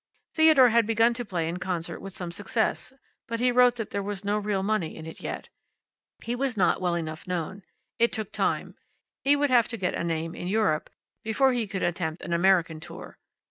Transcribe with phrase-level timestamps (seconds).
[0.33, 2.91] Theodore had begun to play in concert with some success,
[3.27, 5.49] but he wrote that there was no real money in it yet.
[6.23, 7.61] He was not well enough known.
[7.99, 8.73] It took time.
[9.23, 10.89] He would have to get a name in Europe
[11.23, 13.19] before he could attempt an American tour.